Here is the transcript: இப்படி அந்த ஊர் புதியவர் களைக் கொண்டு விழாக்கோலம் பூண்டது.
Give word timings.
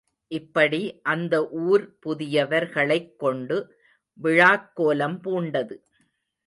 இப்படி 0.27 1.01
அந்த 1.01 1.49
ஊர் 1.49 1.97
புதியவர் 1.99 2.69
களைக் 2.69 3.19
கொண்டு 3.19 3.57
விழாக்கோலம் 4.23 5.19
பூண்டது. 5.23 5.75